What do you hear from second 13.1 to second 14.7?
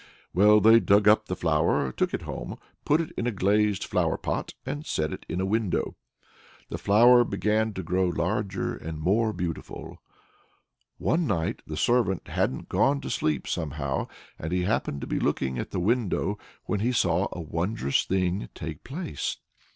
sleep somehow, and he